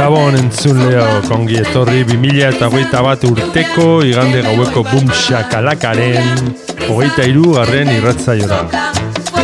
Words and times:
Gabon 0.00 0.32
entzun 0.32 0.78
leo, 0.80 1.04
kongi 1.28 1.58
etorri 1.60 2.06
2000 2.08 2.46
eta 2.46 2.70
hogeita 2.70 3.02
bat 3.04 3.24
urteko 3.28 3.98
igande 4.08 4.38
gaueko 4.46 4.80
boom 4.86 5.10
shakalakaren 5.12 6.38
hogeita 6.86 7.26
iru 7.28 7.50
garren 7.58 7.90
irratzaiora. 7.92 8.62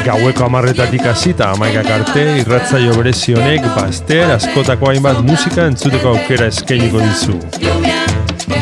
Gaueko 0.06 0.46
amarretatik 0.46 1.04
hasita 1.10 1.50
amaikak 1.52 1.90
arte 1.98 2.24
irratzaio 2.40 2.96
berezionek 2.96 3.68
bazter 3.76 4.32
askotako 4.38 4.88
hainbat 4.94 5.20
musika 5.28 5.68
entzuteko 5.68 6.14
aukera 6.14 6.48
eskainiko 6.54 7.04
dizu. 7.04 7.36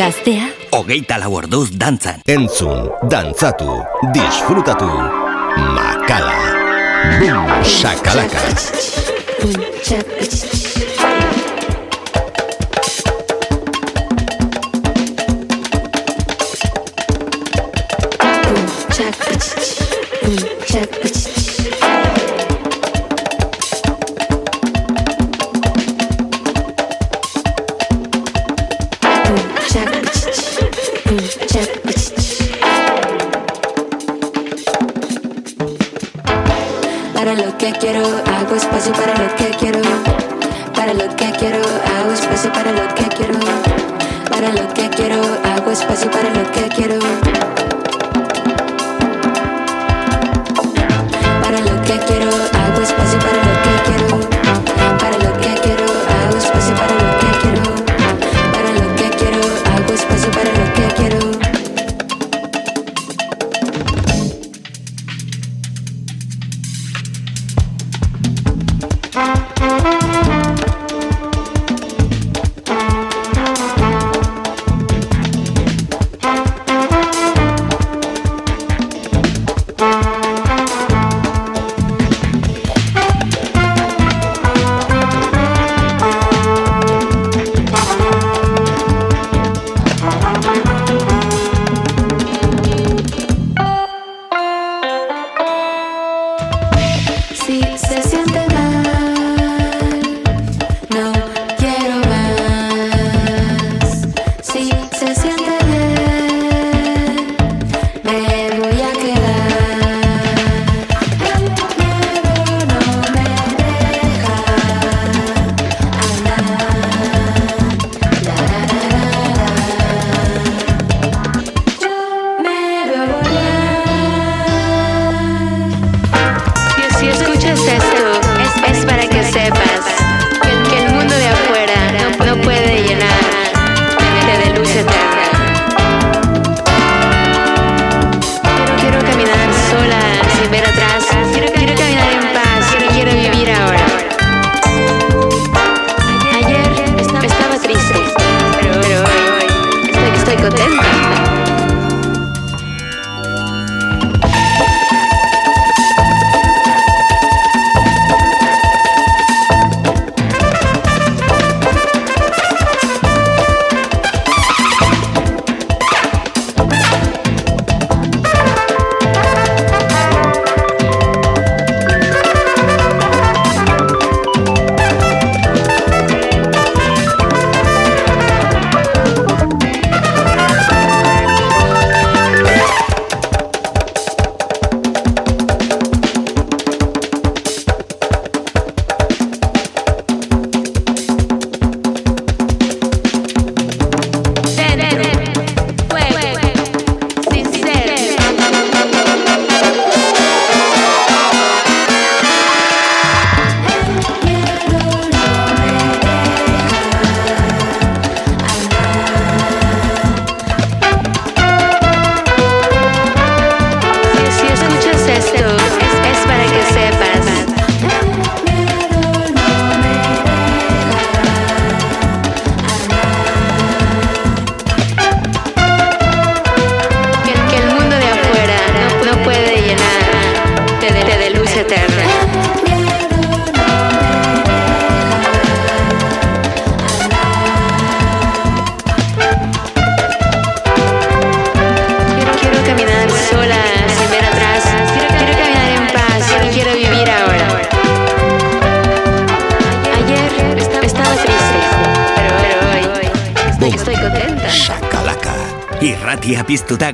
Gaztea, 0.00 0.46
Hogeita 0.72 1.18
lau 1.20 1.34
orduz 1.36 1.66
dantzan. 1.76 2.22
Entzun, 2.24 2.86
dantzatu, 3.12 3.74
disfrutatu. 4.14 4.88
Makala. 5.76 6.38
Boom, 7.20 7.52
shakalaka. 7.76 8.40
boom, 9.42 9.60
chaka, 9.84 10.59
Cause 38.80 38.86
you 38.88 38.94
better. 38.94 39.49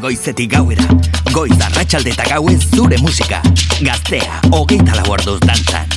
goizetik 0.06 0.52
gauera. 0.52 0.84
Goiz 1.34 1.56
arratsalde 1.66 2.12
eta 2.14 2.28
gauez 2.30 2.60
zure 2.76 3.00
musika. 3.02 3.42
Gaztea, 3.82 4.40
hogeita 4.54 5.00
lau 5.00 5.14
orduz 5.18 5.40
dantzan. 5.42 5.95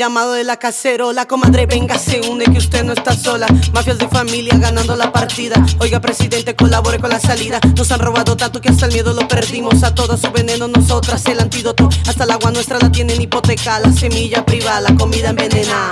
llamado 0.00 0.32
de 0.32 0.44
la 0.44 0.56
cacerola. 0.56 1.26
Comadre, 1.26 1.66
venga, 1.66 1.98
se 1.98 2.22
une 2.22 2.46
que 2.46 2.56
usted 2.56 2.84
no 2.84 2.94
está 2.94 3.12
sola. 3.14 3.46
Mafias 3.74 3.98
de 3.98 4.08
familia 4.08 4.56
ganando 4.56 4.96
la 4.96 5.12
partida. 5.12 5.62
Oiga, 5.78 6.00
presidente, 6.00 6.56
colabore 6.56 6.98
con 6.98 7.10
la 7.10 7.20
salida. 7.20 7.60
Nos 7.76 7.92
han 7.92 8.00
robado 8.00 8.34
tanto 8.34 8.62
que 8.62 8.70
hasta 8.70 8.86
el 8.86 8.92
miedo 8.94 9.12
lo 9.12 9.28
perdimos. 9.28 9.82
A 9.82 9.94
todo 9.94 10.16
su 10.16 10.32
veneno, 10.32 10.68
nosotras 10.68 11.26
el 11.26 11.38
antídoto. 11.38 11.90
Hasta 12.08 12.24
el 12.24 12.30
agua 12.30 12.50
nuestra 12.50 12.78
la 12.78 12.90
tienen 12.90 13.20
hipoteca. 13.20 13.78
La 13.78 13.92
semilla 13.92 14.42
privada, 14.46 14.80
la 14.80 14.94
comida 14.94 15.30
envenenada. 15.30 15.90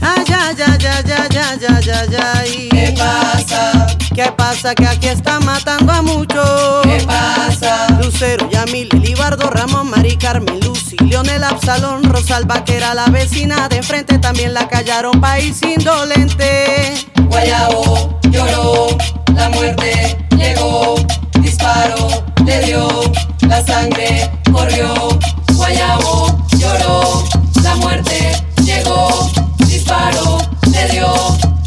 Ay, 0.00 0.24
ay, 0.26 0.56
ay, 0.66 0.84
ay, 0.84 1.12
ay, 1.12 1.66
ay, 1.68 1.90
ay, 1.90 2.16
ay. 2.34 2.68
¿Qué 2.70 2.94
pasa? 2.98 3.71
¿Qué 4.14 4.30
pasa? 4.36 4.74
Que 4.74 4.86
aquí 4.86 5.08
está 5.08 5.40
matando 5.40 5.90
a 5.90 6.02
muchos. 6.02 6.82
¿Qué 6.82 7.02
pasa? 7.06 7.86
Lucero, 8.02 8.48
Yamil, 8.50 8.88
Libardo, 9.00 9.48
Ramón, 9.48 9.88
Mari, 9.88 10.16
Carmen, 10.16 10.60
Lucy, 10.60 10.96
Leonel, 10.98 11.42
Absalón, 11.42 12.04
Rosalba, 12.04 12.62
que 12.62 12.76
era 12.76 12.92
la 12.94 13.06
vecina 13.06 13.68
de 13.68 13.78
enfrente, 13.78 14.18
también 14.18 14.52
la 14.52 14.68
callaron, 14.68 15.18
país 15.20 15.60
indolente. 15.62 16.94
Guayabo 17.22 18.20
lloró, 18.30 18.88
la 19.34 19.48
muerte 19.48 20.18
llegó, 20.36 20.96
disparo 21.40 22.08
le 22.44 22.60
dio, 22.66 22.88
la 23.48 23.64
sangre 23.64 24.30
corrió. 24.52 25.08
Guayabo 25.54 26.38
lloró, 26.58 27.24
la 27.62 27.76
muerte 27.76 28.32
llegó, 28.62 29.30
disparo 29.66 30.38
le 30.70 30.88
dio, 30.88 31.14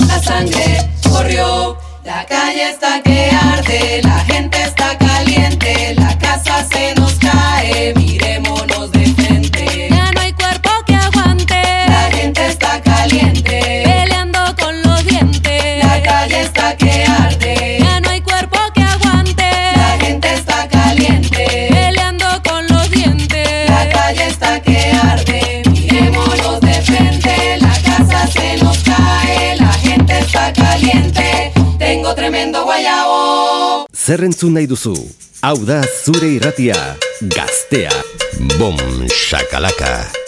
la 0.08 0.22
sangre 0.22 0.92
corrió. 1.10 1.78
La 2.06 2.24
calle 2.24 2.70
está 2.70 3.02
que 3.02 3.32
arde, 3.32 4.02
la 4.04 4.20
gente 4.26 4.62
está 4.62 4.96
caliente, 4.96 5.96
la 5.98 6.16
casa 6.20 6.64
se 6.72 6.94
nos 6.94 7.16
cae, 7.16 7.96
miremonos 7.96 8.92
de 8.92 9.08
frente. 9.08 9.88
Ya 9.90 10.12
no 10.12 10.22
hay 10.22 10.32
cuerpo 10.34 10.70
que 10.86 10.94
aguante. 10.94 11.56
La 11.88 12.12
gente 12.12 12.46
está 12.46 12.80
caliente. 12.84 13.82
Peleando 13.86 14.40
con 14.62 14.84
los 14.84 15.04
dientes. 15.04 15.84
La 15.84 16.00
calle 16.04 16.42
está 16.42 16.78
que 16.78 17.06
arde. 17.06 17.80
Ya 17.80 18.00
no 18.00 18.10
hay 18.12 18.22
cuerpo 18.22 18.60
que 18.76 18.84
aguante. 18.84 19.50
La 19.76 19.98
gente 20.00 20.32
está 20.36 20.68
caliente. 20.68 21.70
Peleando 21.72 22.28
con 22.48 22.68
los 22.68 22.88
dientes. 22.92 23.68
La 23.68 23.90
calle 23.90 24.28
está 24.28 24.62
que 24.62 24.92
arde. 24.92 25.64
Miremonos 25.72 26.62
de 26.62 26.74
frente. 26.84 27.58
La 27.58 27.74
casa 27.82 28.28
se 28.28 28.58
nos 28.58 28.78
cae. 28.84 29.58
La 29.58 29.74
gente 29.74 30.20
está 30.20 30.54
caliente. 30.54 31.52
Tengo 32.06 32.16
tremendo 32.22 32.62
guayabo. 32.64 33.88
Zer 33.90 34.22
entzun 34.28 34.54
nahi 34.54 34.68
duzu? 34.70 34.94
Hau 35.42 35.58
da 35.66 35.80
zure 35.82 36.30
irratia, 36.36 36.78
gaztea. 37.34 37.90
Bom, 38.60 38.78
shakalaka. 39.10 40.25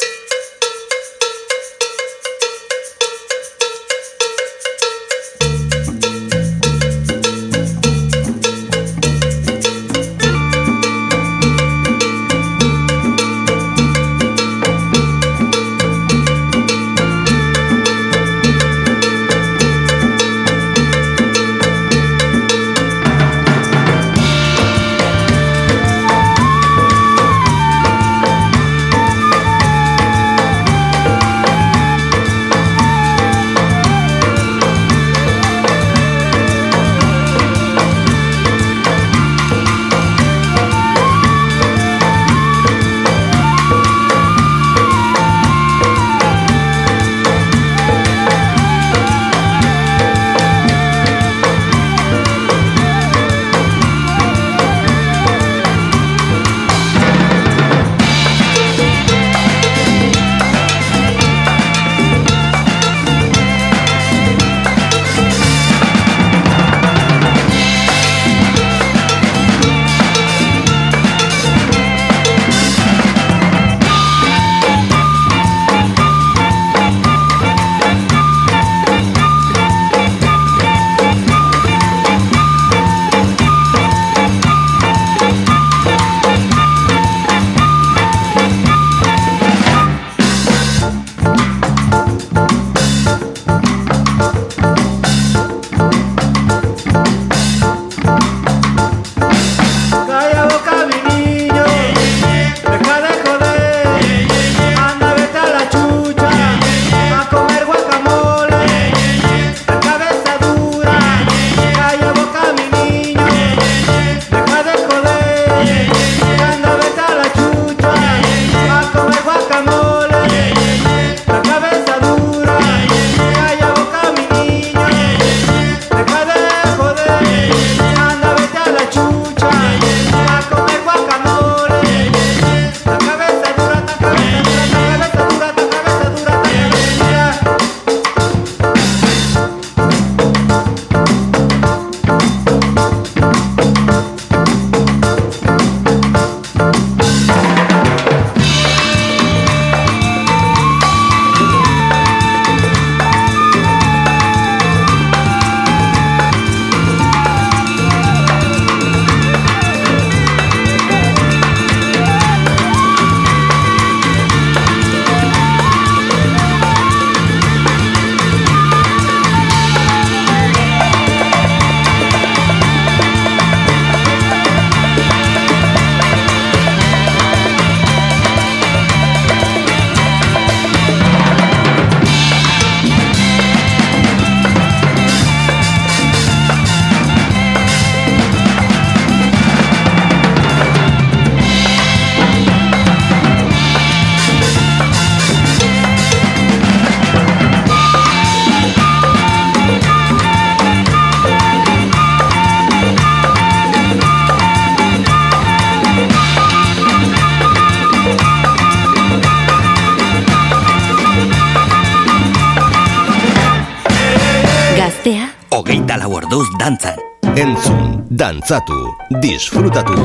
Dantzatu, 218.27 218.75
disfrutatu. 219.23 219.95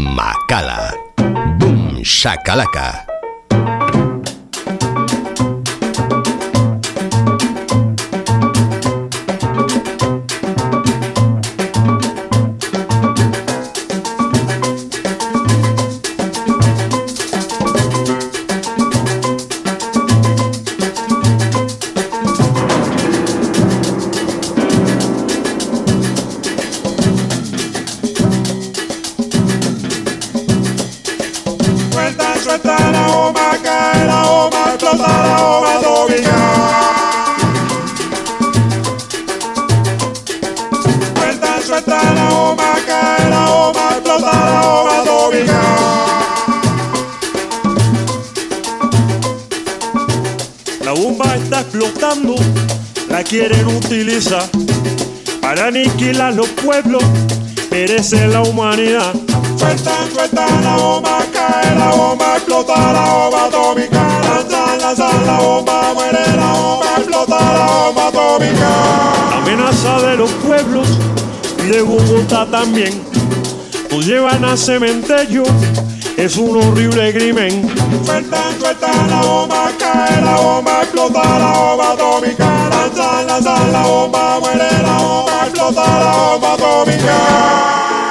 Makala. 0.00 0.96
Bum, 1.60 2.00
shakalaka. 2.00 3.09
La 58.16 58.42
humanidad. 58.42 59.14
Suelta, 59.56 59.92
suelta 60.12 60.46
la 60.62 60.76
bomba, 60.76 61.24
cae 61.32 61.76
la 61.76 61.90
bomba, 61.94 62.36
explota 62.36 62.92
la 62.92 63.12
bomba 63.14 63.44
atómica. 63.46 64.02
Lanza, 64.22 64.76
lanza 64.78 65.08
la 65.26 65.38
bomba, 65.38 65.94
muere 65.94 66.36
la 66.36 66.52
bomba, 66.52 66.86
explota 66.96 67.36
la 67.36 67.66
bomba 67.66 68.08
atómica. 68.08 69.36
Amenaza 69.36 70.00
de 70.00 70.16
los 70.16 70.30
pueblos 70.32 70.88
y 71.64 71.68
de 71.68 71.82
Bogotá 71.82 72.46
también. 72.50 73.00
Nos 73.92 74.06
llevan 74.06 74.44
a 74.44 74.56
cementerio, 74.56 75.44
es 76.20 76.36
un 76.36 76.54
horrible 76.56 77.14
crimen. 77.14 77.66
Suelta, 78.04 78.52
suelta 78.58 78.88
la 79.06 79.22
bomba, 79.22 79.70
cae 79.78 80.20
la 80.20 80.34
bomba, 80.36 80.82
explota 80.82 81.38
la 81.38 81.52
bomba 81.52 81.92
atómica. 81.92 82.68
Lanza, 82.68 83.22
lanza 83.22 83.66
la 83.72 83.82
bomba, 83.82 84.38
muere 84.40 84.82
la 84.82 84.98
bomba, 84.98 85.46
explota 85.46 85.82
la 85.82 86.12
bomba 86.12 86.52
atómica. 86.52 88.09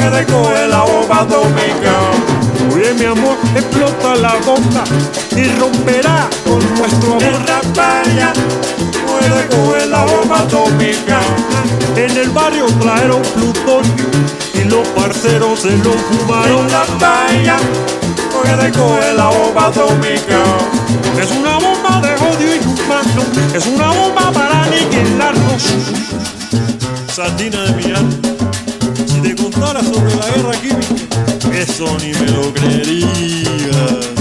Porque 0.00 0.16
te 0.16 0.32
coge 0.32 0.66
la 0.68 0.82
bomba 0.82 1.20
atómica. 1.20 1.92
Oye 2.74 2.94
mi 2.94 3.04
amor, 3.04 3.36
explota 3.54 4.14
la 4.16 4.34
bomba 4.46 4.84
y 5.36 5.44
romperá 5.58 6.28
con 6.44 6.58
nuestro 6.74 7.12
amor. 7.12 7.22
Esta 7.22 7.60
paella, 7.74 8.32
puede 9.06 9.46
coger 9.48 9.88
la 9.88 10.04
bomba 10.04 10.40
atómica. 10.40 11.20
En 11.96 12.16
el 12.16 12.30
barrio 12.30 12.66
trajeron 12.80 13.22
plutonio 13.34 14.06
y 14.54 14.64
los 14.64 14.86
parceros 14.88 15.60
se 15.60 15.76
lo 15.78 15.92
fumaron. 15.92 16.66
Esta 16.66 16.84
paella, 16.98 17.56
porque 18.32 18.50
te 18.50 18.78
coge 18.78 19.12
la 19.14 19.28
bomba 19.28 19.66
atómica. 19.66 20.42
Es 21.20 21.30
una 21.32 21.58
bomba 21.58 22.00
de 22.00 22.14
odio 22.14 22.54
inhumano, 22.54 23.22
es 23.54 23.66
una 23.66 23.90
bomba 23.90 24.30
para 24.32 24.64
aniquilarnos. 24.64 25.62
Sardina 27.12 27.64
de 27.64 27.72
mi 27.72 27.84
alma, 27.92 28.29
te 29.34 29.42
contara 29.42 29.80
sobre 29.82 30.14
la 30.16 30.28
guerra 30.30 30.52
química, 30.60 31.58
eso 31.58 31.96
ni 32.00 32.12
me 32.12 32.26
lo 32.32 32.52
creerías. 32.52 34.19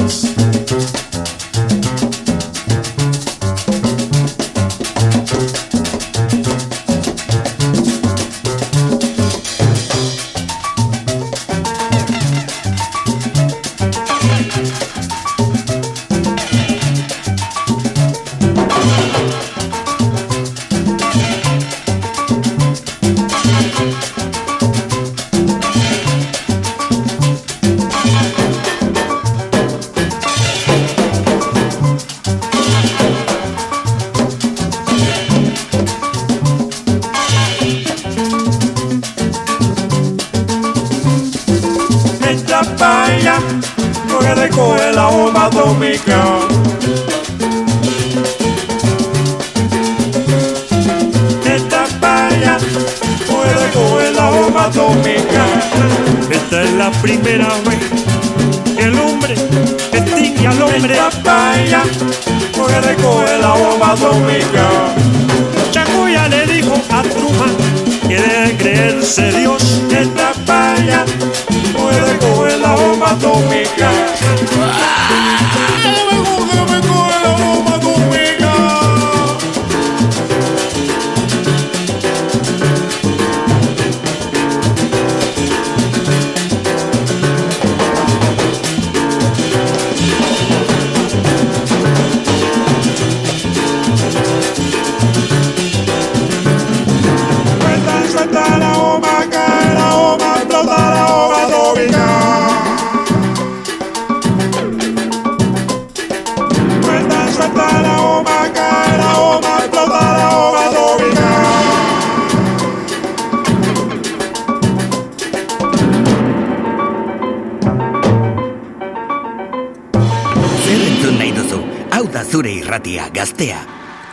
Gaztea. 123.20 123.60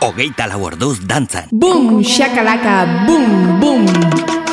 Hogeita 0.03 0.47
lau 0.51 0.65
orduz 0.67 0.99
dantzan. 1.07 1.47
Boom, 1.51 2.03
shakalaka, 2.03 2.83
boom, 3.07 3.59
boom. 3.61 4.46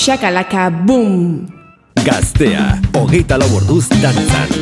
Shakalaka, 0.00 0.70
boom. 0.70 1.46
Gaztea, 2.04 2.80
hogeita 2.96 3.36
lau 3.36 3.50
orduz 3.60 3.88
dantzan. 4.00 4.59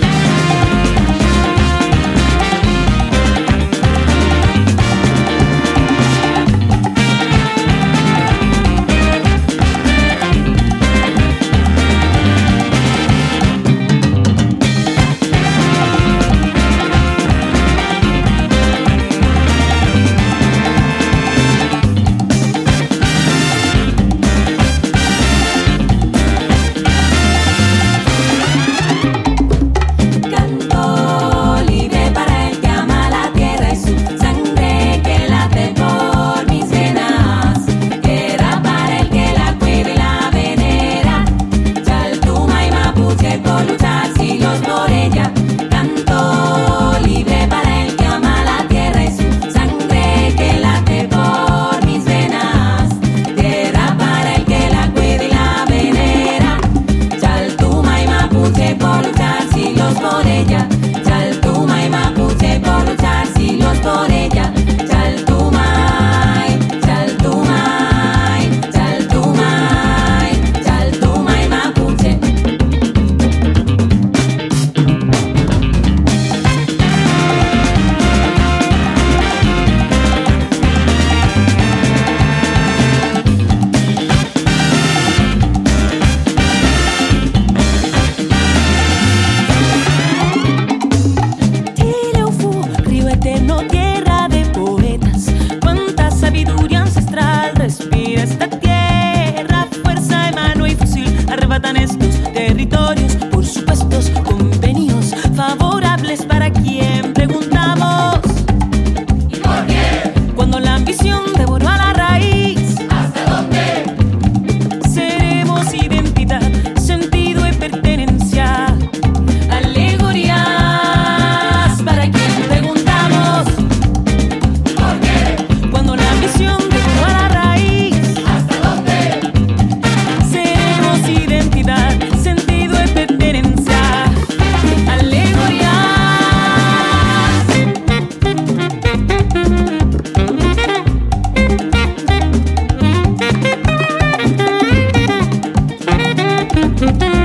Mm-hmm. 146.80 147.17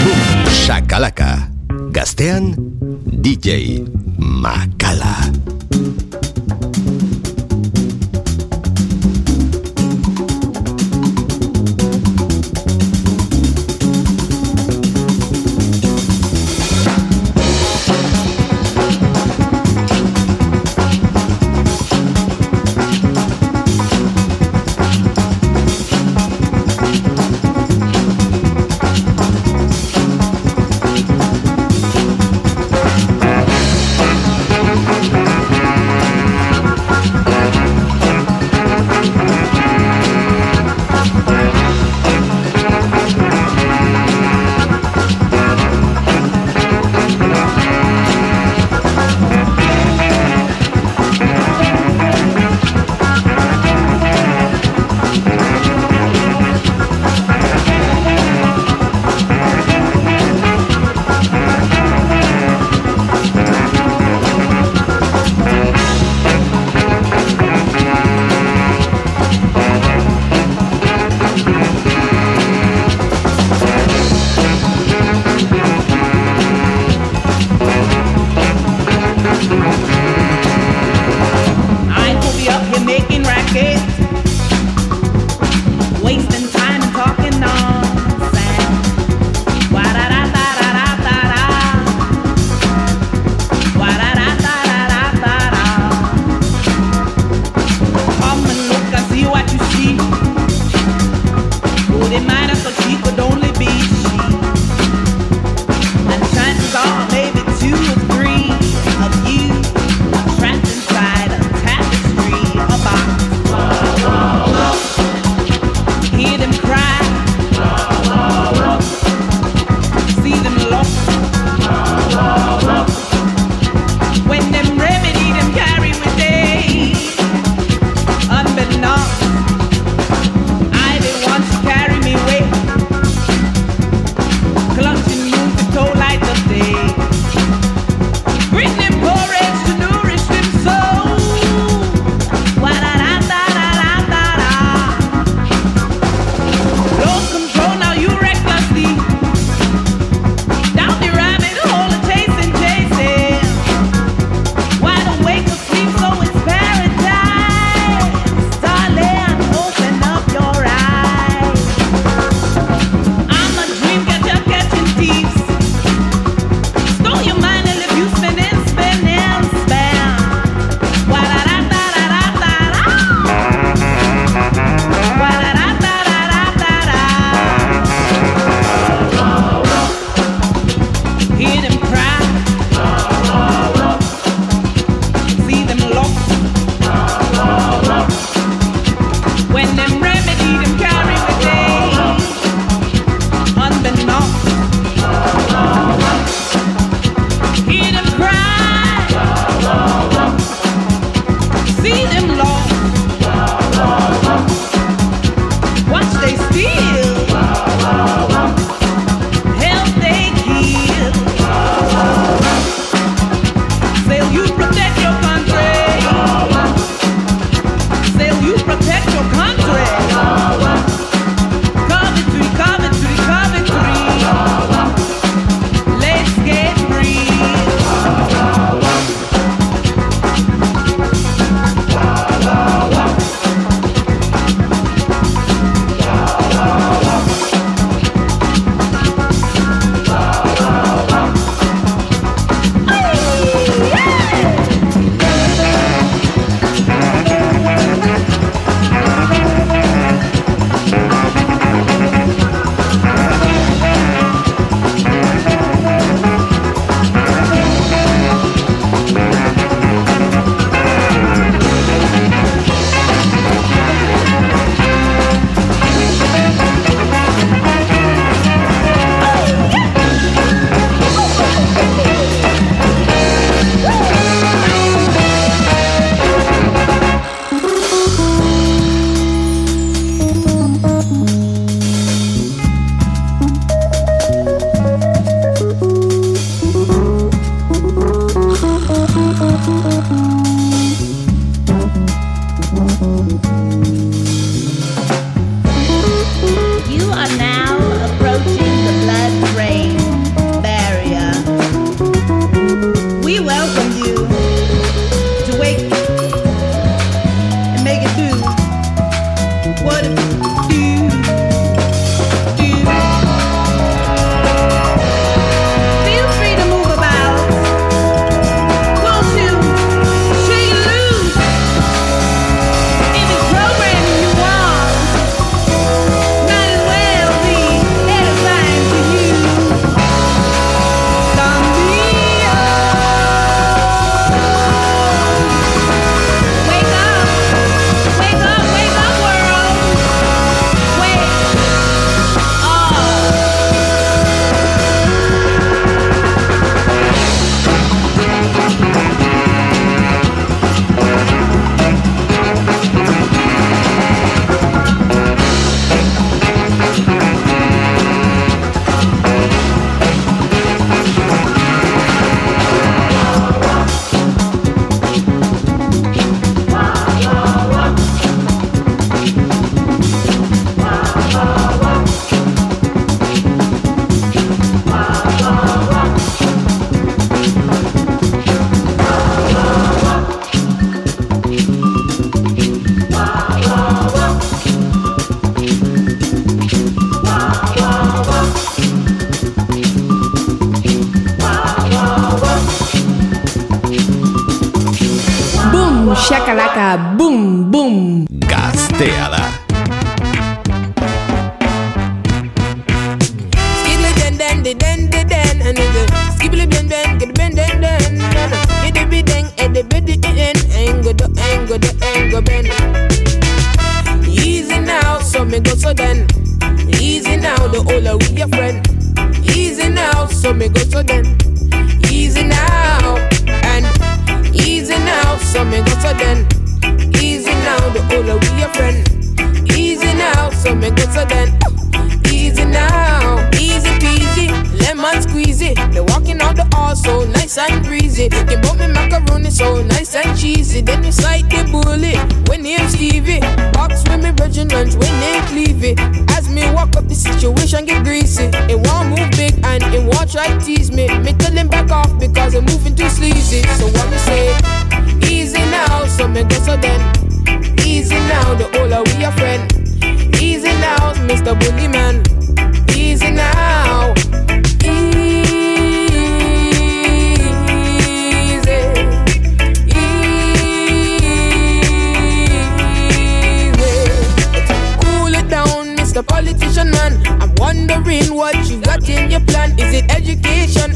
Bumxakalaka, 0.06 1.52
gaztean 1.92 2.56
DJ 3.04 3.84
Mac. 4.16 4.79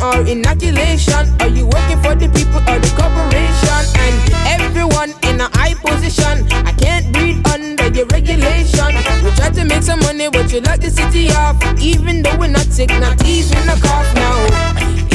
Or 0.04 0.20
inoculation? 0.26 1.24
Are 1.40 1.48
you 1.48 1.66
working 1.66 2.00
for 2.02 2.14
the 2.14 2.28
people 2.28 2.60
or 2.68 2.78
the 2.78 2.90
corporation? 2.92 3.82
And 4.04 4.16
everyone 4.60 5.10
in 5.28 5.40
a 5.40 5.48
high 5.56 5.74
position. 5.74 6.44
I 6.68 6.72
can't 6.72 7.10
breathe 7.12 7.40
under 7.48 7.88
your 7.88 8.06
regulation. 8.06 8.92
We 9.24 9.30
try 9.32 9.50
to 9.50 9.64
make 9.64 9.82
some 9.82 10.00
money, 10.00 10.28
but 10.28 10.52
you 10.52 10.60
lock 10.60 10.80
the 10.80 10.90
city 10.90 11.30
off. 11.30 11.56
Even 11.80 12.22
though 12.22 12.36
we're 12.36 12.48
not 12.48 12.68
sick, 12.68 12.90
not 13.00 13.16
even 13.24 13.64
a 13.68 13.76
cough 13.80 14.10
now. 14.14 14.36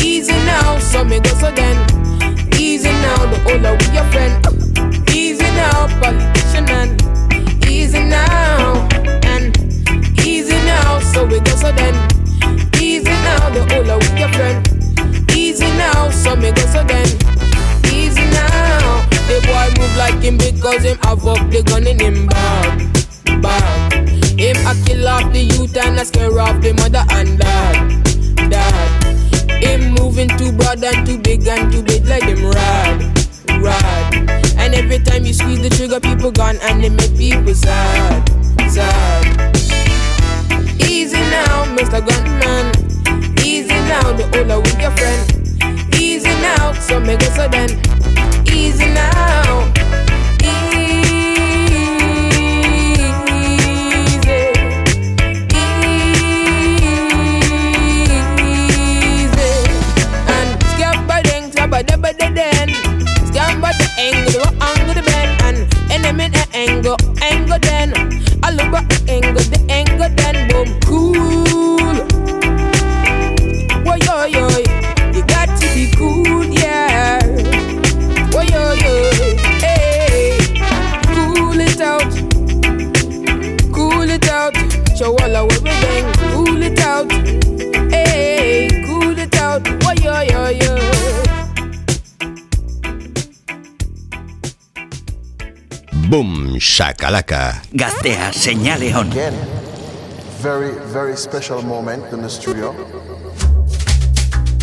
Easy 0.01 0.33
now, 0.49 0.79
so 0.79 1.03
me 1.03 1.19
go 1.19 1.29
so 1.37 1.51
then. 1.51 1.77
Easy 2.57 2.89
now, 2.89 3.25
the 3.29 3.37
older 3.51 3.73
we 3.77 3.85
your 3.93 4.07
friend. 4.11 4.33
Easy 5.13 5.49
now, 5.61 5.87
politician. 6.01 6.97
Easy 7.67 8.03
now, 8.03 8.87
and 9.23 9.55
easy 10.25 10.57
now, 10.65 10.99
so 10.99 11.25
we 11.25 11.39
go 11.39 11.55
so 11.55 11.71
then. 11.71 11.95
Easy 12.81 13.11
now, 13.27 13.49
the 13.49 13.61
older 13.75 13.97
we 13.97 14.19
your 14.19 14.29
friend. 14.29 14.68
So 16.29 16.35
me 16.35 16.51
go 16.51 16.61
so 16.67 16.83
then. 16.83 17.09
Easy 17.89 18.21
now, 18.29 19.01
the 19.25 19.41
boy 19.49 19.81
move 19.81 19.97
like 19.97 20.21
him 20.21 20.37
because 20.37 20.83
him 20.83 20.95
have 21.01 21.25
up 21.25 21.41
the 21.49 21.63
gun 21.65 21.87
in 21.87 21.99
him 21.99 22.27
bag, 22.27 23.41
bag. 23.41 24.09
Him 24.37 24.57
a 24.69 24.77
kill 24.85 25.07
off 25.07 25.33
the 25.33 25.41
youth 25.41 25.75
and 25.75 25.97
a 25.97 26.05
scare 26.05 26.39
off 26.39 26.61
the 26.61 26.73
mother 26.73 27.03
and 27.17 27.39
dad, 27.39 28.51
dad. 28.51 29.63
Him 29.63 29.95
moving 29.95 30.29
too 30.37 30.51
broad 30.51 30.83
and 30.83 31.03
too 31.03 31.17
big 31.17 31.47
and 31.47 31.71
too 31.71 31.81
big 31.81 32.05
like 32.05 32.21
them 32.21 32.45
rad, 32.45 33.01
rad. 33.65 34.13
And 34.61 34.75
every 34.75 34.99
time 34.99 35.25
you 35.25 35.33
squeeze 35.33 35.63
the 35.63 35.71
trigger, 35.71 35.99
people 35.99 36.31
gone 36.31 36.59
and 36.61 36.83
they 36.83 36.89
make 36.89 37.17
people 37.17 37.55
sad, 37.55 38.29
sad. 38.69 39.25
Easy 40.87 41.17
now, 41.33 41.65
Mr. 41.73 42.05
Gunman. 42.05 42.69
Easy 43.43 43.79
now, 43.89 44.13
the 44.13 44.29
older 44.37 44.59
with 44.59 44.79
your 44.79 44.91
friend. 44.91 45.38
So 46.79 46.99
make 46.99 47.21
it 47.21 47.33
so 47.33 47.47
then. 47.47 47.69
Easy 48.47 48.85
now. 48.85 49.71
Angle, 63.99 64.41
angle. 64.61 64.99
And 65.43 65.91
enemy, 65.91 66.29
angle, 66.53 66.95
angle 67.21 67.59
then. 67.59 67.93
I 68.41 68.51
look 68.51 68.71
the 68.71 69.05
angle 69.09 69.58
out. 85.01 85.05
Show 85.05 85.15
all 85.17 85.35
our 85.35 85.47
everything. 85.51 86.05
Cool 86.33 86.63
it 86.63 86.79
out. 86.79 87.11
Hey, 87.91 88.83
cool 88.85 89.17
it 89.17 89.35
out. 89.35 89.67
Whoa, 89.83 89.93
yo, 89.93 90.21
yo, 90.21 90.49
yo. 90.49 90.75
Boom 96.09 96.59
shakalaka. 96.59 97.61
Gaztea 97.73 98.31
señale 98.33 98.93
on. 98.95 99.09
Very, 100.41 100.71
very 100.93 101.17
special 101.17 101.61
moment 101.61 102.13
in 102.13 102.21
the 102.21 102.29
studio. 102.29 102.73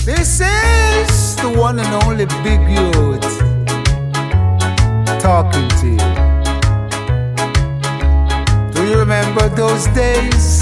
This 0.04 0.40
is 0.40 1.36
the 1.36 1.52
one 1.58 1.78
and 1.80 2.04
only 2.04 2.26
Big 2.42 2.60
Youth 2.70 3.56
talking 5.20 5.68
to 5.80 5.86
you. 5.88 6.05
You 8.86 9.00
remember 9.00 9.48
those 9.48 9.88
days? 9.88 10.60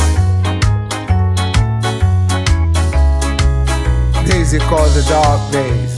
Days 4.27 4.55
you 4.55 4.61
call 4.61 4.89
the 4.97 5.05
dark 5.07 5.53
days. 5.53 5.95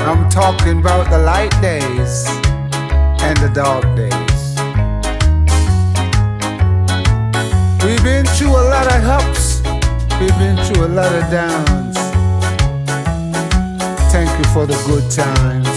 I'm 0.00 0.28
talking 0.28 0.80
about 0.80 1.08
the 1.10 1.18
light 1.18 1.54
days 1.62 2.26
and 3.22 3.36
the 3.38 3.50
dark 3.54 3.84
days. 3.94 4.38
We've 7.84 8.02
been 8.02 8.26
through 8.26 8.50
a 8.50 8.66
lot 8.74 8.88
of 8.96 9.04
ups, 9.04 9.62
we've 10.18 10.36
been 10.40 10.56
through 10.66 10.86
a 10.86 10.92
lot 10.98 11.14
of 11.14 11.30
downs. 11.30 11.96
Thank 14.10 14.36
you 14.38 14.44
for 14.52 14.66
the 14.66 14.74
good 14.88 15.08
times, 15.08 15.67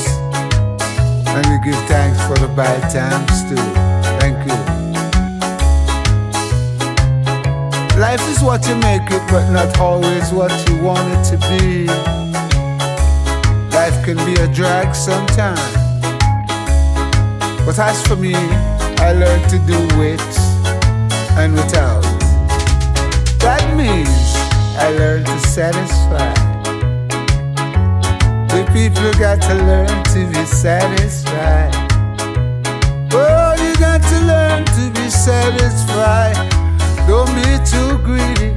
and 1.36 1.45
we 1.47 1.71
give 1.71 1.82
thanks 1.88 2.19
for 2.27 2.38
the 2.38 2.47
bad 2.55 2.82
times 2.91 3.43
too. 3.49 3.55
Thank 4.19 4.38
you. 4.47 4.82
Life 7.99 8.27
is 8.29 8.41
what 8.41 8.67
you 8.67 8.75
make 8.75 9.09
it, 9.11 9.23
but 9.29 9.49
not 9.51 9.79
always 9.79 10.32
what 10.34 10.51
you 10.67 10.82
want 10.82 11.07
it 11.13 11.23
to 11.32 11.38
be. 11.49 11.86
Life 13.75 14.03
can 14.03 14.17
be 14.25 14.34
a 14.41 14.47
drag 14.47 14.93
sometimes. 14.93 15.59
But 17.65 17.77
as 17.79 18.05
for 18.05 18.15
me, 18.15 18.36
I 18.36 19.13
learned 19.13 19.49
to 19.51 19.59
do 19.59 19.79
with 19.97 20.21
and 21.38 21.53
without. 21.53 22.01
That 23.39 23.63
means 23.77 24.09
I 24.77 24.89
learned 24.97 25.27
to 25.27 25.39
satisfy. 25.39 26.34
The 28.47 28.65
people 28.73 29.11
got 29.19 29.41
to 29.43 29.55
learn 29.55 30.03
to 30.05 30.27
be 30.27 30.45
satisfied. 30.45 31.20
Oh, 33.14 33.56
you 33.64 33.76
got 33.78 34.02
to 34.02 34.18
learn 34.26 34.66
to 34.66 34.92
be 35.00 35.10
satisfied. 35.10 36.36
Don't 37.08 37.34
be 37.36 37.60
too 37.66 37.98
greedy. 38.04 38.52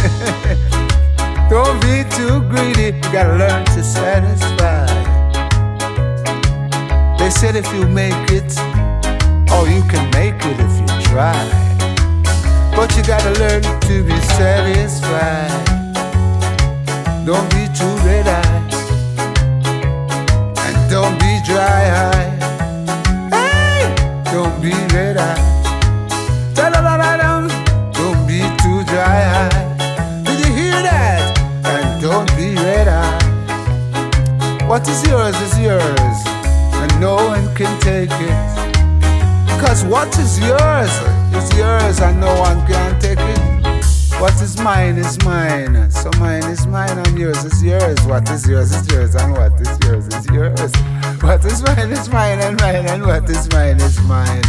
Don't 1.50 1.80
be 1.82 2.04
too 2.16 2.40
greedy. 2.48 2.96
You 2.96 3.12
gotta 3.12 3.36
learn 3.36 3.64
to 3.66 3.82
satisfy. 3.82 4.86
They 7.18 7.30
said 7.30 7.56
if 7.56 7.66
you 7.74 7.86
make 7.86 8.30
it, 8.30 8.52
oh, 9.50 9.66
you 9.66 9.82
can 9.90 10.08
make 10.10 10.40
it 10.44 10.60
if 10.60 10.80
you 10.80 10.86
try. 11.10 11.44
But 12.76 12.96
you 12.96 13.02
gotta 13.02 13.32
learn 13.38 13.62
to 13.62 14.04
be 14.04 14.18
satisfied. 14.38 15.50
Don't 17.26 17.48
be 17.50 17.66
too 17.76 17.94
red 18.06 18.26
eyed. 18.26 18.89
What 34.70 34.86
is 34.86 35.02
yours 35.08 35.34
is 35.40 35.58
yours, 35.58 35.82
and 35.82 37.00
no 37.00 37.16
one 37.16 37.52
can 37.56 37.76
take 37.80 38.08
it. 38.12 39.60
Cause 39.60 39.84
what 39.84 40.16
is 40.16 40.38
yours 40.38 40.92
is 41.34 41.58
yours, 41.58 41.98
and 41.98 42.20
no 42.20 42.32
one 42.38 42.64
can 42.68 43.00
take 43.00 43.18
it. 43.18 43.40
What 44.20 44.40
is 44.40 44.60
mine 44.60 44.96
is 44.96 45.18
mine, 45.24 45.90
so 45.90 46.08
mine 46.20 46.44
is 46.44 46.68
mine, 46.68 46.96
and 46.96 47.18
yours 47.18 47.44
is 47.44 47.60
yours. 47.64 48.00
What 48.06 48.30
is 48.30 48.46
yours 48.48 48.70
is 48.70 48.86
yours, 48.92 49.16
and 49.16 49.32
what 49.32 49.60
is 49.60 49.76
yours 49.82 50.06
is 50.06 50.26
yours. 50.26 50.72
What 51.20 51.44
is 51.44 51.62
mine 51.64 51.90
is 51.90 52.08
mine, 52.08 52.38
and 52.38 52.56
mine, 52.60 52.86
and 52.86 53.04
what 53.04 53.28
is 53.28 53.50
mine 53.50 53.80
is 53.80 54.00
mine. 54.02 54.44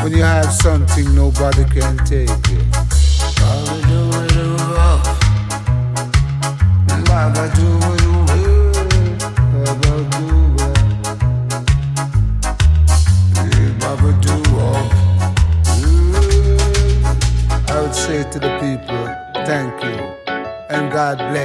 When 0.00 0.12
you 0.12 0.22
have 0.22 0.52
something, 0.52 1.12
nobody 1.12 1.64
can 1.64 1.98
take 2.06 2.30
it. 2.30 2.70
Baba 3.40 3.82
do 3.82 4.10
it, 4.22 4.46
Baba 7.04 7.50
do 7.56 7.66
it. 7.88 7.91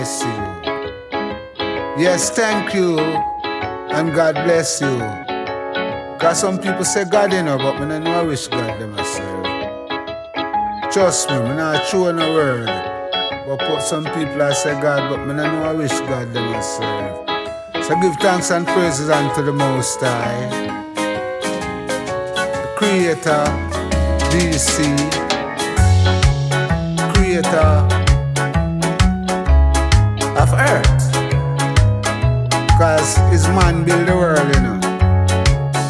Bless 0.07 0.23
you. 0.23 2.01
Yes, 2.01 2.29
thank 2.29 2.73
you 2.73 2.97
and 2.99 4.13
God 4.13 4.35
bless 4.35 4.79
you. 4.81 4.97
Cause 6.19 6.39
some 6.39 6.57
people 6.59 6.85
say 6.85 7.03
God 7.05 7.33
you 7.33 7.43
know, 7.43 7.57
but 7.57 7.79
no 7.79 7.99
know 7.99 8.19
I 8.19 8.23
wish 8.23 8.47
God 8.47 8.79
them 8.79 8.91
myself. 8.91 9.43
Trust 10.93 11.29
me, 11.29 11.39
me 11.39 11.49
not 11.55 11.87
true 11.89 12.07
in 12.07 12.19
a 12.19 12.33
word. 12.33 12.67
But 13.47 13.59
put 13.59 13.81
some 13.81 14.05
people 14.05 14.41
I 14.41 14.53
say 14.53 14.79
God, 14.81 15.09
but 15.09 15.25
no 15.25 15.33
know 15.33 15.63
I 15.63 15.73
wish 15.73 15.91
God 15.91 16.33
them 16.33 16.51
myself. 16.51 17.27
So 17.83 17.99
give 18.01 18.15
thanks 18.17 18.51
and 18.51 18.65
praises 18.65 19.09
unto 19.09 19.43
the 19.43 19.53
Most 19.53 19.99
High, 19.99 20.49
the 22.45 22.73
Creator, 22.77 23.43
DC, 24.31 24.95
Creator 27.13 28.06
of 30.47 30.53
Earth. 30.59 31.11
Cause 32.77 33.17
his 33.31 33.47
man 33.47 33.83
build 33.83 34.07
the 34.07 34.15
world, 34.15 34.47
you 34.55 34.61
know. 34.61 34.79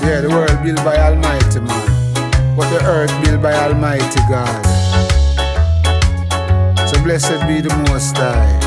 Yeah, 0.01 0.22
the 0.22 0.30
world 0.30 0.64
built 0.64 0.84
by 0.86 0.97
Almighty 0.97 1.60
man, 1.60 2.55
but 2.55 2.70
the 2.70 2.80
earth 2.86 3.12
built 3.24 3.41
by 3.41 3.53
Almighty 3.53 4.22
God. 4.30 4.66
So 6.88 7.03
blessed 7.03 7.45
be 7.45 7.60
the 7.62 7.76
Most 7.89 8.16
High. 8.16 8.58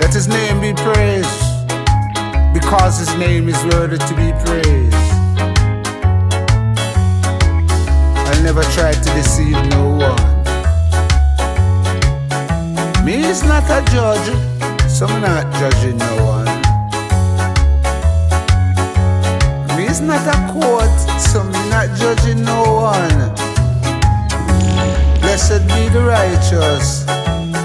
Let 0.00 0.14
His 0.14 0.28
name 0.28 0.60
be 0.60 0.72
praised, 0.72 1.40
because 2.54 3.00
His 3.00 3.12
name 3.18 3.48
is 3.48 3.62
worthy 3.64 3.98
to 3.98 4.14
be 4.14 4.32
praised. 4.46 4.94
I'll 8.28 8.42
never 8.44 8.62
try 8.76 8.92
to 8.92 9.10
deceive 9.18 9.58
no 9.70 9.90
one. 9.90 10.24
Me 13.04 13.24
is 13.24 13.42
not 13.42 13.64
a 13.64 13.82
judge, 13.90 14.30
so 14.98 15.06
I'm 15.06 15.20
not 15.20 15.44
judging 15.60 15.96
no 15.96 16.16
one. 16.26 16.44
Me 19.76 19.86
is 19.86 20.00
not 20.00 20.26
a 20.26 20.52
court, 20.52 21.20
so 21.20 21.42
I'm 21.42 21.70
not 21.70 21.96
judging 21.96 22.42
no 22.42 22.62
one. 22.90 23.18
Blessed 25.20 25.62
be 25.68 25.88
the 25.90 26.02
righteous, 26.02 27.04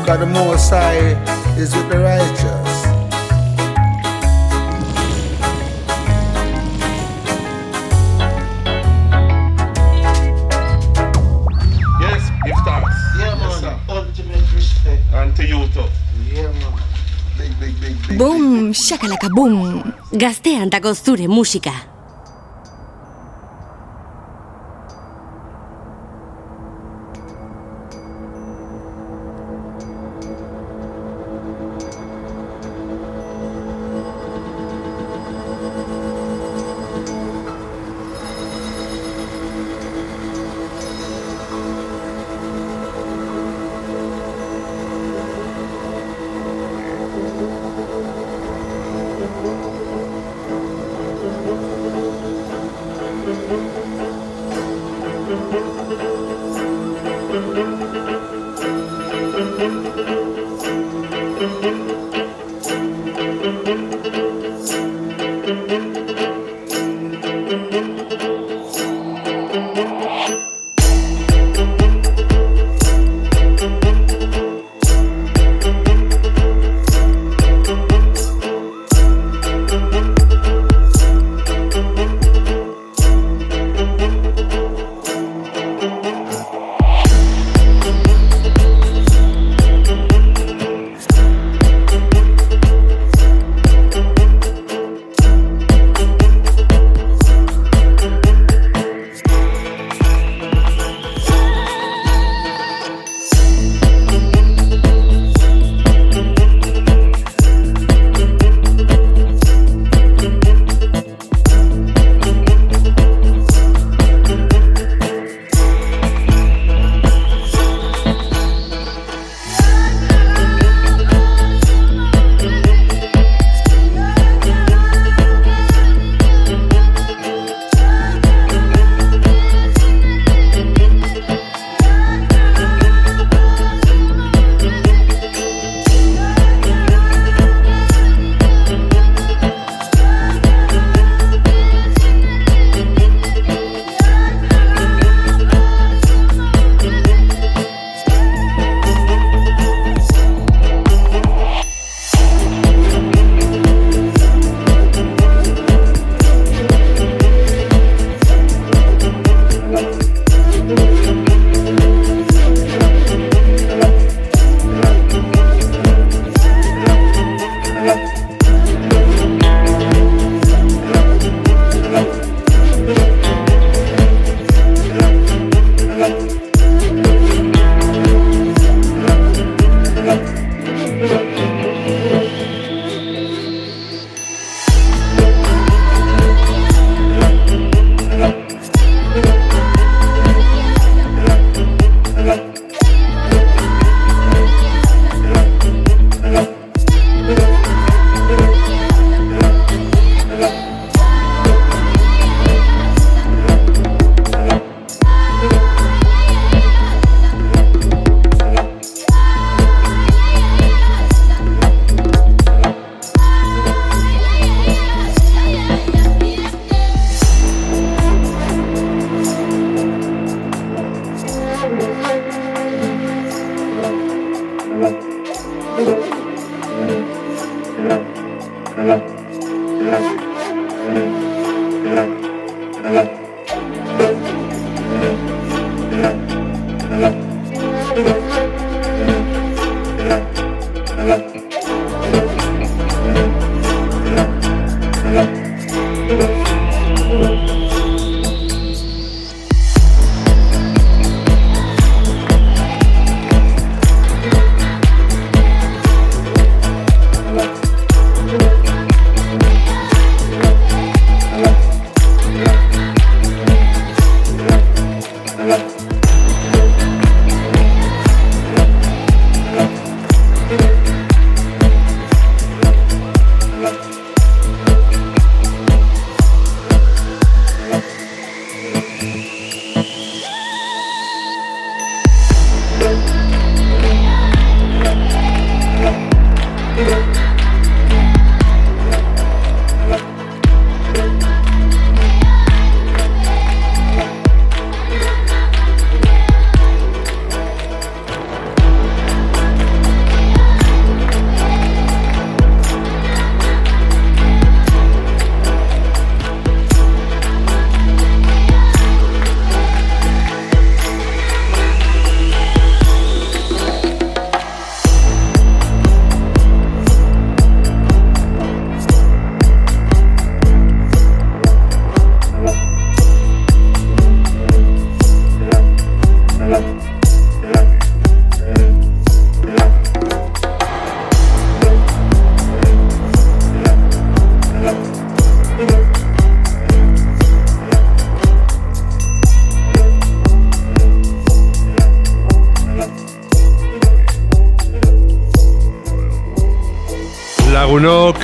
God 0.05 0.17
the 0.17 0.27
Most 0.27 0.69
High 0.69 1.17
is 1.57 1.75
with 1.75 1.89
the 1.89 1.97
righteous. 1.97 2.52
Shakalaka 18.73 19.29
boom. 19.29 19.81
Gaztean 20.11 20.69
dago 20.69 20.93
zure 20.93 21.27
musika. 21.27 21.92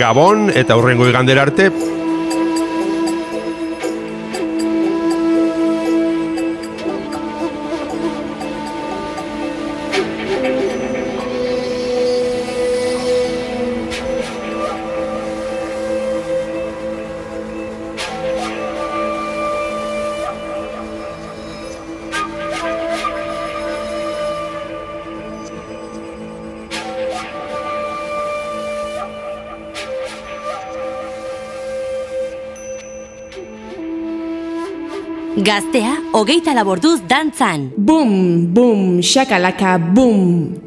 Gabon 0.00 0.48
eta 0.48 0.78
hurrengo 0.80 1.04
igandera 1.10 1.44
arte. 1.44 1.68
Gaztea, 35.46 35.92
hogeita 36.10 36.50
laborduz 36.56 37.04
dantzan. 37.06 37.68
Boom, 37.78 38.50
boom, 38.52 39.00
shakalaka, 39.00 39.78
boom. 39.78 40.65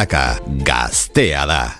Galaka, 0.00 0.40
gaztea 0.64 1.44
da. 1.46 1.79